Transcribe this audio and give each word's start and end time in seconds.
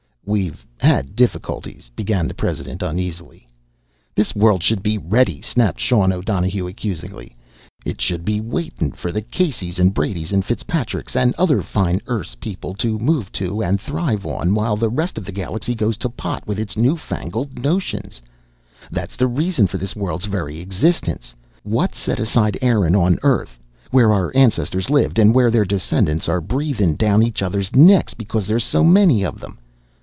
"We've 0.23 0.65
had 0.79 1.15
difficulties" 1.17 1.91
began 1.97 2.25
the 2.25 2.33
president 2.33 2.81
uneasily. 2.81 3.49
"This 4.15 4.33
world 4.33 4.63
should 4.63 4.81
be 4.81 4.97
ready!" 4.97 5.41
snapped 5.41 5.79
Sean 5.81 6.13
O'Donohue 6.13 6.67
accusingly. 6.67 7.35
"It 7.85 7.99
should 7.99 8.23
be 8.23 8.39
waitin' 8.39 8.93
for 8.93 9.11
the 9.11 9.23
Caseys 9.23 9.77
and 9.77 9.93
Bradys 9.93 10.31
and 10.31 10.45
Fitzpatricks 10.45 11.17
and 11.17 11.35
other 11.35 11.61
fine 11.61 12.01
Erse 12.07 12.35
people 12.35 12.73
to 12.75 12.97
move 12.99 13.29
to 13.33 13.61
and 13.61 13.81
thrive 13.81 14.25
on 14.25 14.53
while 14.53 14.77
the 14.77 14.89
rest 14.91 15.17
of 15.17 15.25
the 15.25 15.33
galaxy 15.33 15.75
goes 15.75 15.97
to 15.97 16.07
pot 16.07 16.47
with 16.47 16.59
its 16.59 16.77
new 16.77 16.95
fangled 16.95 17.59
notions. 17.61 18.21
That's 18.89 19.17
the 19.17 19.27
reason 19.27 19.67
for 19.67 19.79
this 19.79 19.97
world's 19.97 20.27
very 20.27 20.59
existence. 20.59 21.35
What 21.63 21.93
set 21.93 22.19
aside 22.21 22.57
Erin 22.61 22.95
on 22.95 23.19
Earth, 23.21 23.59
where 23.89 24.13
our 24.13 24.31
ancestors 24.33 24.89
lived 24.89 25.19
an' 25.19 25.33
where 25.33 25.51
their 25.51 25.65
descendants 25.65 26.29
are 26.29 26.39
breathin' 26.39 26.95
down 26.95 27.21
each 27.21 27.41
other's 27.41 27.75
necks 27.75 28.13
because 28.13 28.47
there's 28.47 28.63
so 28.63 28.85
many 28.85 29.25
of 29.25 29.41
them? 29.41 29.57